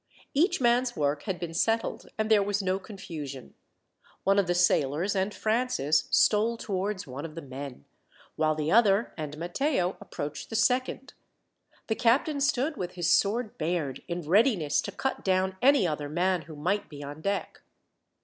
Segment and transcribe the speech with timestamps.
[0.33, 3.53] Each man's work had been settled, and there was no confusion.
[4.23, 7.85] One of the sailors and Francis stole towards one of the men,
[8.35, 11.13] while the other and Matteo approached the second.
[11.85, 16.41] The captain stood with his sword bared, in readiness to cut down any other man
[16.41, 17.61] who might be on deck.